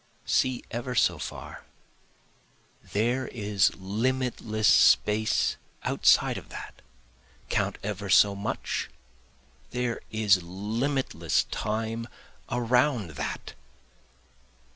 See 0.25 0.63
ever 0.71 0.95
so 0.95 1.19
far, 1.19 1.63
there 2.81 3.27
is 3.27 3.75
limitless 3.75 4.67
space 4.67 5.57
outside 5.83 6.39
of 6.39 6.49
that, 6.49 6.81
Count 7.49 7.77
ever 7.83 8.09
so 8.09 8.33
much, 8.33 8.89
there 9.69 10.01
is 10.09 10.41
limitless 10.41 11.43
time 11.51 12.07
around 12.49 13.11
that. 13.11 13.53